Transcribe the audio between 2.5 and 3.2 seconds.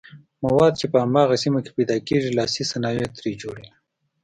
صنایع